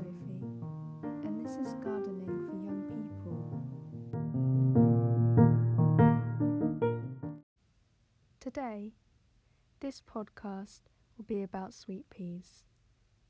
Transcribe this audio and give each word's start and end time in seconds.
Sophie, 0.00 0.40
and 1.24 1.44
this 1.44 1.56
is 1.56 1.74
Gardening 1.84 2.26
for 2.46 2.56
Young 2.64 2.82
People. 2.88 3.36
Today, 8.40 8.94
this 9.80 10.00
podcast 10.00 10.80
will 11.16 11.26
be 11.26 11.42
about 11.42 11.74
sweet 11.74 12.08
peas, 12.08 12.64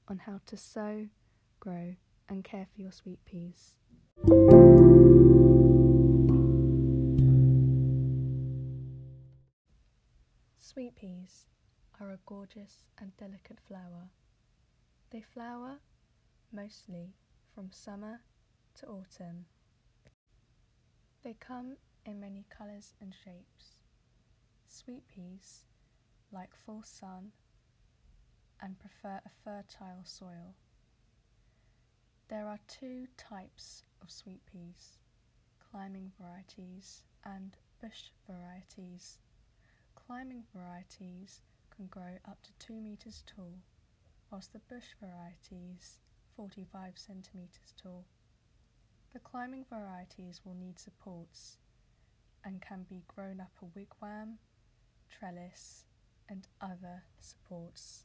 on 0.07 0.19
how 0.19 0.41
to 0.46 0.57
sow, 0.57 1.09
grow, 1.59 1.96
and 2.29 2.45
care 2.45 2.69
for 2.73 2.80
your 2.80 2.93
sweet 2.93 3.18
peas. 3.25 3.75
Sweet 10.59 10.95
peas 10.95 11.46
are 12.00 12.11
a 12.13 12.18
gorgeous 12.27 12.87
and 13.00 13.17
delicate 13.17 13.59
flower. 13.67 14.11
They 15.11 15.23
flower 15.23 15.81
mostly 16.53 17.14
from 17.54 17.71
summer 17.71 18.21
to 18.75 18.86
autumn. 18.86 19.46
They 21.23 21.35
come 21.39 21.76
in 22.04 22.21
many 22.21 22.46
colours 22.49 22.95
and 23.00 23.14
shapes. 23.14 23.76
Sweet 24.67 25.07
peas 25.09 25.64
like 26.32 26.54
full 26.54 26.82
sun 26.82 27.32
and 28.61 28.79
prefer 28.79 29.21
a 29.25 29.31
fertile 29.45 30.03
soil. 30.04 30.54
There 32.28 32.47
are 32.47 32.61
two 32.69 33.06
types 33.17 33.83
of 34.03 34.11
sweet 34.11 34.41
peas 34.47 34.98
climbing 35.70 36.11
varieties 36.20 37.05
and 37.25 37.56
bush 37.81 38.11
varieties. 38.28 39.19
Climbing 39.95 40.45
varieties 40.55 41.42
can 41.75 41.87
grow 41.87 42.19
up 42.28 42.39
to 42.42 42.67
2 42.67 42.75
metres 42.81 43.23
tall, 43.27 43.55
whilst 44.31 44.53
the 44.53 44.59
bush 44.59 44.95
varieties 45.01 46.01
45 46.41 46.95
centimetres 46.97 47.75
tall. 47.83 48.07
The 49.13 49.19
climbing 49.19 49.67
varieties 49.69 50.41
will 50.43 50.55
need 50.55 50.79
supports 50.79 51.59
and 52.47 52.63
can 52.63 52.87
be 52.89 53.03
grown 53.15 53.43
up 53.43 53.53
a 53.61 53.67
wigwam, 53.79 54.39
trellis, 55.11 55.85
and 56.31 56.49
other 56.63 57.03
supports. 57.19 58.05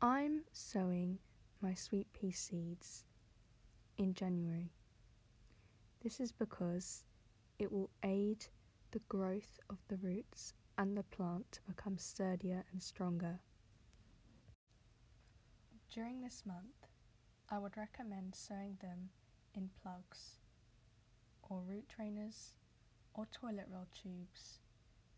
I'm 0.00 0.44
sowing 0.52 1.18
my 1.60 1.74
sweet 1.74 2.06
pea 2.14 2.32
seeds 2.32 3.04
in 3.98 4.14
January. 4.14 4.72
This 6.02 6.18
is 6.18 6.32
because 6.32 7.04
it 7.58 7.70
will 7.70 7.90
aid 8.02 8.46
the 8.92 9.02
growth 9.10 9.60
of 9.68 9.76
the 9.88 9.98
roots 9.98 10.54
and 10.78 10.96
the 10.96 11.02
plant 11.02 11.52
to 11.52 11.60
become 11.68 11.98
sturdier 11.98 12.64
and 12.72 12.82
stronger. 12.82 13.40
During 15.94 16.22
this 16.22 16.44
month, 16.46 16.86
I 17.50 17.58
would 17.58 17.76
recommend 17.76 18.34
sowing 18.34 18.78
them 18.80 19.10
in 19.54 19.68
plugs 19.82 20.38
or 21.42 21.60
root 21.60 21.86
trainers 21.86 22.54
or 23.12 23.26
toilet 23.26 23.66
roll 23.70 23.88
tubes. 23.92 24.60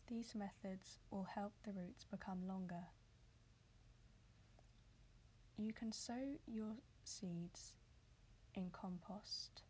These 0.08 0.34
methods 0.34 0.98
will 1.12 1.28
help 1.33 1.53
the 1.62 1.70
roots 1.70 2.05
become 2.11 2.48
longer. 2.48 2.86
You 5.56 5.72
can 5.72 5.92
sow 5.92 6.41
your 6.44 6.75
seeds 7.05 7.75
in 8.56 8.70
compost 8.72 9.62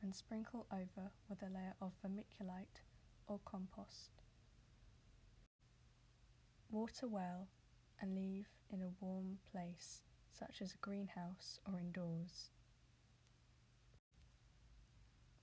and 0.00 0.14
sprinkle 0.14 0.66
over 0.72 1.10
with 1.28 1.42
a 1.42 1.52
layer 1.52 1.74
of 1.82 1.92
vermiculite 2.02 2.80
or 3.26 3.40
compost. 3.44 4.12
Water 6.70 7.06
well 7.06 7.48
and 8.00 8.14
leave 8.14 8.46
in 8.70 8.80
a 8.80 8.88
warm 8.98 9.36
place 9.52 10.05
such 10.38 10.60
as 10.60 10.72
a 10.72 10.78
greenhouse 10.78 11.60
or 11.66 11.78
indoors. 11.78 12.50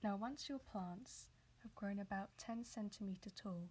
Now 0.02 0.16
once 0.16 0.48
your 0.48 0.58
plants 0.58 1.28
have 1.62 1.74
grown 1.74 1.98
about 1.98 2.30
10 2.38 2.64
centimetre 2.64 3.30
tall, 3.30 3.70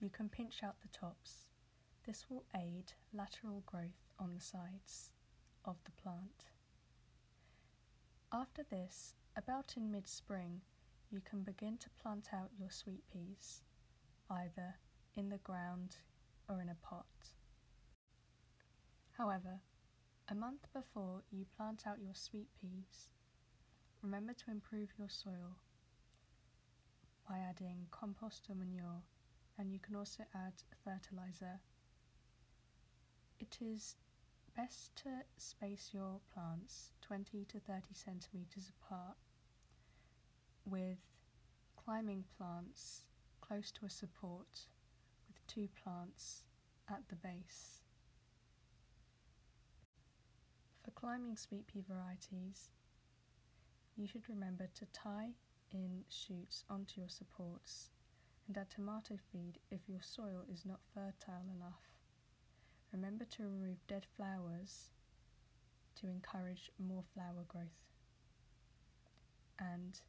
you 0.00 0.08
can 0.08 0.28
pinch 0.28 0.62
out 0.62 0.76
the 0.80 0.88
tops. 0.88 1.46
This 2.06 2.26
will 2.28 2.44
aid 2.54 2.92
lateral 3.12 3.62
growth 3.66 4.12
on 4.18 4.34
the 4.34 4.40
sides 4.40 5.10
of 5.64 5.76
the 5.84 5.90
plant. 6.02 6.46
After 8.32 8.62
this, 8.62 9.14
about 9.36 9.74
in 9.76 9.90
mid-spring, 9.90 10.62
you 11.10 11.20
can 11.20 11.42
begin 11.42 11.76
to 11.78 11.90
plant 12.02 12.28
out 12.32 12.50
your 12.58 12.70
sweet 12.70 13.02
peas, 13.12 13.62
either 14.30 14.76
in 15.14 15.28
the 15.28 15.38
ground 15.38 15.96
or 16.48 16.60
in 16.60 16.68
a 16.68 16.76
pot. 16.82 17.06
However, 19.16 19.60
a 20.28 20.34
month 20.34 20.66
before 20.72 21.22
you 21.30 21.46
plant 21.56 21.84
out 21.86 21.98
your 22.02 22.14
sweet 22.14 22.48
peas, 22.60 23.08
remember 24.02 24.32
to 24.32 24.50
improve 24.50 24.88
your 24.98 25.08
soil 25.08 25.56
by 27.28 27.38
adding 27.38 27.86
compost 27.90 28.46
or 28.48 28.54
manure, 28.54 29.02
and 29.58 29.72
you 29.72 29.78
can 29.78 29.94
also 29.94 30.24
add 30.34 30.52
fertilizer. 30.84 31.60
It 33.38 33.58
is 33.60 33.96
best 34.56 34.96
to 34.96 35.10
space 35.36 35.90
your 35.92 36.20
plants 36.32 36.92
20 37.02 37.44
to 37.44 37.60
30 37.60 37.82
centimeters 37.92 38.72
apart 38.80 39.16
with 40.64 40.98
climbing 41.76 42.24
plants 42.36 43.02
close 43.40 43.70
to 43.70 43.84
a 43.84 43.90
support 43.90 44.66
with 45.28 45.46
two 45.46 45.68
plants 45.84 46.42
at 46.90 47.02
the 47.08 47.16
base. 47.16 47.82
For 50.82 50.85
climbing 50.96 51.36
sweet 51.36 51.66
pea 51.66 51.84
varieties, 51.86 52.70
you 53.96 54.06
should 54.06 54.28
remember 54.28 54.68
to 54.74 54.86
tie 54.86 55.30
in 55.70 56.04
shoots 56.08 56.64
onto 56.68 57.00
your 57.00 57.08
supports 57.08 57.90
and 58.48 58.56
add 58.56 58.70
tomato 58.70 59.18
feed 59.30 59.58
if 59.70 59.80
your 59.88 60.00
soil 60.02 60.42
is 60.52 60.64
not 60.64 60.80
fertile 60.94 61.44
enough. 61.54 61.82
Remember 62.92 63.24
to 63.24 63.42
remove 63.42 63.86
dead 63.86 64.06
flowers 64.16 64.90
to 66.00 66.08
encourage 66.08 66.70
more 66.78 67.04
flower 67.14 67.44
growth. 67.46 67.84
And 69.58 70.00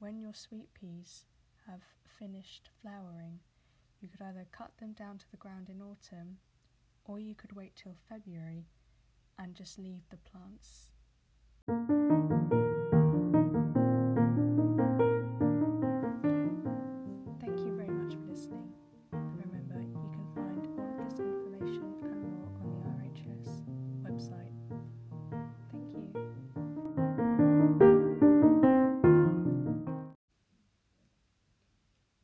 when 0.00 0.18
your 0.18 0.34
sweet 0.34 0.68
peas 0.74 1.26
have 1.68 1.82
finished 2.18 2.70
flowering, 2.82 3.38
you 4.00 4.08
could 4.08 4.22
either 4.22 4.46
cut 4.50 4.72
them 4.78 4.92
down 4.92 5.18
to 5.18 5.30
the 5.30 5.36
ground 5.36 5.68
in 5.68 5.80
autumn 5.80 6.38
or 7.04 7.20
you 7.20 7.34
could 7.34 7.52
wait 7.52 7.76
till 7.76 7.96
February 8.08 8.66
and 9.38 9.54
just 9.54 9.78
leave 9.78 10.02
the 10.10 10.16
plants. 10.16 10.90
Thank 17.40 17.58
you 17.60 17.74
very 17.76 17.90
much 17.90 18.14
for 18.14 18.26
listening. 18.30 18.68
Remember, 19.12 19.80
you 19.80 20.10
can 20.12 20.26
find 20.34 20.66
all 20.78 20.96
of 21.00 21.10
this 21.10 21.20
information 21.20 21.94
and 22.02 22.22
more 22.32 22.48
on 22.60 22.70
the 22.70 22.80
RHS 23.00 23.48
website. 24.02 24.54
Thank 25.72 25.86
you. 25.94 26.04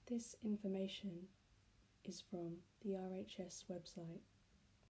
This 0.08 0.34
information 0.44 1.28
is 2.04 2.20
from 2.30 2.56
the 2.82 2.90
RHS 2.90 3.64
website. 3.70 4.20